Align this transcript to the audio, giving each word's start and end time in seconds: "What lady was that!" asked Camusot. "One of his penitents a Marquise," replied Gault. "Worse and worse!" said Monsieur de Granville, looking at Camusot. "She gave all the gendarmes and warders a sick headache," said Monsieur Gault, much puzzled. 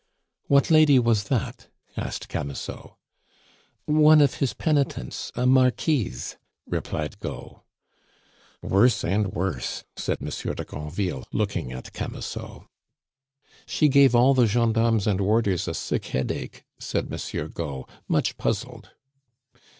"What 0.47 0.71
lady 0.71 0.97
was 0.97 1.25
that!" 1.25 1.67
asked 1.95 2.27
Camusot. 2.27 2.97
"One 3.85 4.19
of 4.19 4.33
his 4.39 4.55
penitents 4.55 5.31
a 5.35 5.45
Marquise," 5.45 6.37
replied 6.65 7.19
Gault. 7.19 7.61
"Worse 8.63 9.03
and 9.03 9.27
worse!" 9.31 9.83
said 9.95 10.19
Monsieur 10.19 10.55
de 10.55 10.65
Granville, 10.65 11.23
looking 11.31 11.71
at 11.71 11.93
Camusot. 11.93 12.65
"She 13.67 13.89
gave 13.89 14.15
all 14.15 14.33
the 14.33 14.47
gendarmes 14.47 15.05
and 15.05 15.21
warders 15.21 15.67
a 15.67 15.75
sick 15.75 16.05
headache," 16.05 16.63
said 16.79 17.07
Monsieur 17.11 17.47
Gault, 17.47 17.87
much 18.07 18.37
puzzled. 18.37 18.89